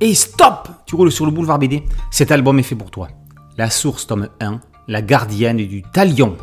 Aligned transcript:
Et 0.00 0.14
stop 0.14 0.68
Tu 0.84 0.94
roules 0.94 1.10
sur 1.10 1.24
le 1.24 1.32
boulevard 1.32 1.58
BD, 1.58 1.82
cet 2.10 2.30
album 2.30 2.58
est 2.58 2.62
fait 2.62 2.74
pour 2.74 2.90
toi. 2.90 3.08
La 3.56 3.70
source, 3.70 4.06
tome 4.06 4.28
1, 4.40 4.60
la 4.88 5.00
gardienne 5.00 5.56
du 5.56 5.82
talion. 5.82 6.36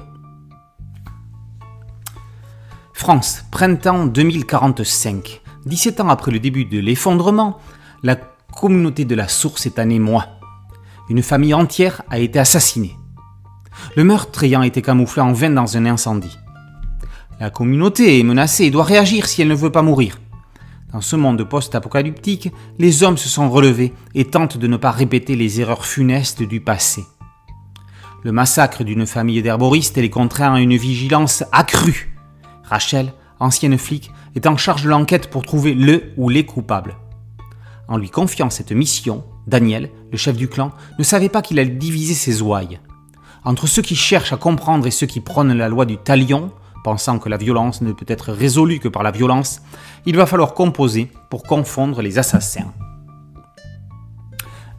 France, 2.94 3.44
printemps 3.52 4.08
2045. 4.08 5.42
17 5.66 6.02
ans 6.02 6.10
après 6.10 6.32
le 6.32 6.40
début 6.40 6.66
de 6.66 6.80
l'effondrement, 6.80 7.60
la 8.02 8.16
communauté 8.16 9.06
de 9.06 9.14
la 9.14 9.28
source 9.28 9.68
est 9.68 9.78
en 9.78 9.90
émoi. 9.90 10.26
Une 11.10 11.22
famille 11.22 11.54
entière 11.54 12.02
a 12.10 12.18
été 12.18 12.40
assassinée. 12.40 12.96
Le 13.96 14.04
meurtre 14.04 14.44
ayant 14.44 14.64
été 14.64 14.82
camouflé 14.82 15.22
en 15.22 15.34
vain 15.34 15.52
dans 15.52 15.78
un 15.78 15.86
incendie. 15.86 16.38
La 17.40 17.52
communauté 17.52 18.20
est 18.20 18.24
menacée 18.24 18.66
et 18.66 18.72
doit 18.72 18.84
réagir 18.84 19.28
si 19.28 19.42
elle 19.44 19.48
ne 19.48 19.56
veut 19.56 19.72
pas 19.72 19.82
mourir. 19.84 20.18
Dans 20.94 21.02
ce 21.02 21.16
monde 21.16 21.44
post-apocalyptique, 21.44 22.52
les 22.78 23.02
hommes 23.02 23.18
se 23.18 23.28
sont 23.28 23.50
relevés 23.50 23.94
et 24.14 24.26
tentent 24.26 24.60
de 24.60 24.68
ne 24.68 24.78
pas 24.78 24.92
répéter 24.92 25.36
les 25.36 25.60
erreurs 25.60 25.88
funestes 25.88 26.44
du 26.44 26.62
passé. 26.62 27.04
Le 28.22 28.32
massacre 28.32 28.84
d'une 28.84 29.08
famille 29.08 29.42
d'herboristes 29.42 29.98
les 29.98 30.12
contraint 30.12 30.54
à 30.54 30.60
une 30.60 30.78
vigilance 30.78 31.44
accrue. 31.52 32.16
Rachel, 32.64 33.12
ancienne 33.40 33.80
flic, 33.80 34.12
est 34.36 34.46
en 34.46 34.56
charge 34.56 34.84
de 34.84 34.90
l'enquête 34.90 35.32
pour 35.32 35.42
trouver 35.42 35.74
le 35.74 36.14
ou 36.16 36.30
les 36.30 36.46
coupables. 36.46 36.96
En 37.88 37.98
lui 37.98 38.12
confiant 38.12 38.52
cette 38.52 38.72
mission, 38.72 39.26
Daniel, 39.48 39.90
le 40.12 40.18
chef 40.18 40.38
du 40.38 40.48
clan, 40.48 40.72
ne 41.00 41.04
savait 41.04 41.28
pas 41.28 41.42
qu'il 41.42 41.58
allait 41.58 41.72
diviser 41.72 42.14
ses 42.14 42.44
ouailles. 42.44 42.80
Entre 43.44 43.66
ceux 43.66 43.82
qui 43.82 43.96
cherchent 43.96 44.32
à 44.32 44.38
comprendre 44.38 44.86
et 44.86 44.92
ceux 44.92 45.08
qui 45.08 45.22
prônent 45.22 45.58
la 45.58 45.70
loi 45.70 45.88
du 45.88 45.98
talion, 45.98 46.52
pensant 46.84 47.20
que 47.20 47.30
la 47.30 47.38
violence 47.38 47.82
ne 47.82 47.92
peut 47.92 48.06
être 48.08 48.32
résolue 48.32 48.80
que 48.80 48.88
par 48.88 49.04
la 49.04 49.12
violence, 49.12 49.62
il 50.06 50.16
va 50.16 50.26
falloir 50.26 50.54
composer 50.54 51.12
pour 51.30 51.44
confondre 51.44 52.02
les 52.02 52.20
assassins. 52.20 52.74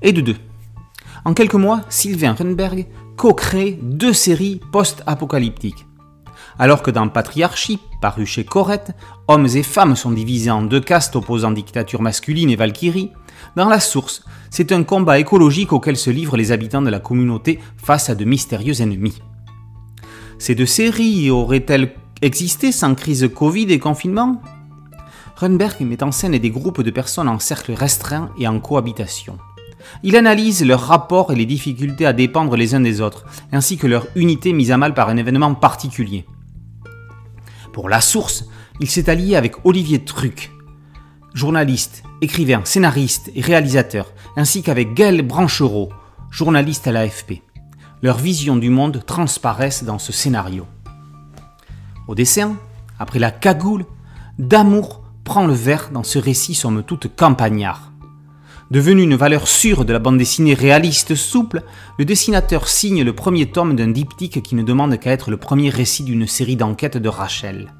Et 0.02 0.12
de 0.12 0.20
deux. 0.20 0.36
En 1.24 1.32
quelques 1.32 1.54
mois, 1.54 1.80
Sylvain 1.88 2.34
Runberg 2.34 2.86
co-crée 3.16 3.78
deux 3.80 4.12
séries 4.12 4.60
post-apocalyptiques. 4.72 5.86
Alors 6.58 6.82
que 6.82 6.90
dans 6.90 7.08
Patriarchie, 7.08 7.80
paru 8.00 8.26
chez 8.26 8.44
Corette, 8.44 8.92
hommes 9.26 9.48
et 9.54 9.62
femmes 9.62 9.96
sont 9.96 10.12
divisés 10.12 10.50
en 10.50 10.62
deux 10.62 10.80
castes 10.80 11.16
opposant 11.16 11.50
dictature 11.50 12.02
masculine 12.02 12.50
et 12.50 12.56
Valkyrie, 12.56 13.10
dans 13.56 13.68
La 13.68 13.80
Source, 13.80 14.22
c'est 14.50 14.72
un 14.72 14.84
combat 14.84 15.18
écologique 15.18 15.72
auquel 15.72 15.96
se 15.96 16.10
livrent 16.10 16.36
les 16.36 16.52
habitants 16.52 16.82
de 16.82 16.90
la 16.90 17.00
communauté 17.00 17.58
face 17.76 18.10
à 18.10 18.14
de 18.14 18.24
mystérieux 18.24 18.80
ennemis. 18.80 19.20
Ces 20.38 20.54
deux 20.54 20.66
séries 20.66 21.30
auraient-elles 21.30 21.94
existé 22.22 22.72
sans 22.72 22.94
crise 22.94 23.28
Covid 23.34 23.70
et 23.72 23.78
confinement 23.78 24.40
Runberg 25.36 25.80
met 25.80 26.02
en 26.02 26.12
scène 26.12 26.38
des 26.38 26.50
groupes 26.50 26.82
de 26.82 26.90
personnes 26.90 27.28
en 27.28 27.38
cercle 27.38 27.72
restreint 27.72 28.30
et 28.38 28.46
en 28.46 28.60
cohabitation. 28.60 29.38
Il 30.02 30.16
analyse 30.16 30.64
leurs 30.64 30.86
rapports 30.86 31.32
et 31.32 31.36
les 31.36 31.46
difficultés 31.46 32.06
à 32.06 32.12
dépendre 32.12 32.56
les 32.56 32.74
uns 32.74 32.80
des 32.80 33.00
autres, 33.00 33.24
ainsi 33.52 33.76
que 33.76 33.86
leur 33.86 34.06
unité 34.14 34.52
mise 34.52 34.70
à 34.70 34.78
mal 34.78 34.94
par 34.94 35.08
un 35.08 35.16
événement 35.16 35.54
particulier. 35.54 36.24
Pour 37.72 37.88
La 37.88 38.00
Source, 38.00 38.44
il 38.80 38.88
s'est 38.88 39.10
allié 39.10 39.36
avec 39.36 39.64
Olivier 39.64 40.04
Truc, 40.04 40.50
journaliste, 41.34 42.04
écrivain, 42.22 42.62
scénariste 42.64 43.30
et 43.34 43.40
réalisateur, 43.40 44.12
ainsi 44.36 44.62
qu'avec 44.62 44.94
Gaël 44.94 45.22
Branchereau, 45.22 45.90
journaliste 46.30 46.86
à 46.86 46.92
l'AFP. 46.92 47.42
Leurs 48.04 48.18
visions 48.18 48.56
du 48.56 48.68
monde 48.68 49.02
transparaissent 49.06 49.82
dans 49.82 49.98
ce 49.98 50.12
scénario. 50.12 50.66
Au 52.06 52.14
dessin, 52.14 52.58
après 52.98 53.18
la 53.18 53.30
cagoule, 53.30 53.86
Damour 54.38 55.02
prend 55.24 55.46
le 55.46 55.54
verre 55.54 55.88
dans 55.90 56.02
ce 56.02 56.18
récit 56.18 56.52
somme 56.52 56.82
toute 56.82 57.16
campagnard. 57.16 57.92
Devenu 58.70 59.04
une 59.04 59.14
valeur 59.14 59.48
sûre 59.48 59.86
de 59.86 59.92
la 59.94 60.00
bande 60.00 60.18
dessinée 60.18 60.52
réaliste 60.52 61.14
souple, 61.14 61.62
le 61.98 62.04
dessinateur 62.04 62.68
signe 62.68 63.02
le 63.02 63.14
premier 63.14 63.46
tome 63.46 63.74
d'un 63.74 63.88
diptyque 63.88 64.42
qui 64.42 64.54
ne 64.54 64.62
demande 64.62 65.00
qu'à 65.00 65.10
être 65.10 65.30
le 65.30 65.38
premier 65.38 65.70
récit 65.70 66.04
d'une 66.04 66.26
série 66.26 66.56
d'enquêtes 66.56 66.98
de 66.98 67.08
Rachel. 67.08 67.72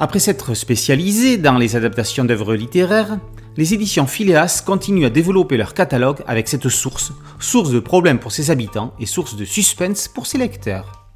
Après 0.00 0.18
s'être 0.18 0.54
spécialisé 0.54 1.36
dans 1.36 1.58
les 1.58 1.76
adaptations 1.76 2.24
d'œuvres 2.24 2.56
littéraires, 2.56 3.20
les 3.58 3.74
éditions 3.74 4.06
Phileas 4.06 4.62
continuent 4.64 5.06
à 5.06 5.10
développer 5.10 5.56
leur 5.56 5.74
catalogue 5.74 6.22
avec 6.28 6.46
cette 6.46 6.68
source, 6.68 7.12
source 7.40 7.72
de 7.72 7.80
problèmes 7.80 8.20
pour 8.20 8.30
ses 8.30 8.52
habitants 8.52 8.94
et 9.00 9.04
source 9.04 9.34
de 9.34 9.44
suspense 9.44 10.06
pour 10.06 10.26
ses 10.26 10.38
lecteurs. 10.38 11.08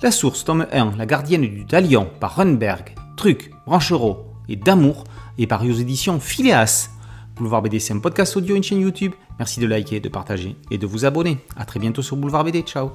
La 0.00 0.10
source, 0.10 0.44
tome 0.44 0.66
1, 0.72 0.96
La 0.96 1.04
gardienne 1.04 1.42
du 1.42 1.66
Talion, 1.66 2.08
par 2.18 2.36
Runberg, 2.36 2.94
Truc, 3.18 3.50
Branchereau 3.66 4.24
et 4.48 4.56
Damour, 4.56 5.04
est 5.38 5.46
paru 5.46 5.70
aux 5.70 5.76
éditions 5.76 6.18
Phileas. 6.18 6.88
Boulevard 7.36 7.60
BD, 7.60 7.78
c'est 7.78 7.92
un 7.92 7.98
podcast 7.98 8.34
audio 8.38 8.56
une 8.56 8.62
chaîne 8.62 8.80
YouTube. 8.80 9.12
Merci 9.38 9.60
de 9.60 9.66
liker, 9.66 10.00
de 10.00 10.08
partager 10.08 10.56
et 10.70 10.78
de 10.78 10.86
vous 10.86 11.04
abonner. 11.04 11.36
A 11.54 11.66
très 11.66 11.80
bientôt 11.80 12.00
sur 12.00 12.16
Boulevard 12.16 12.44
BD. 12.44 12.62
Ciao 12.62 12.92